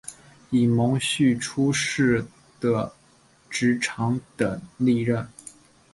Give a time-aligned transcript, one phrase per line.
[0.49, 2.25] 以荫叙出仕
[2.59, 2.91] 的
[3.51, 5.27] 直长等历任。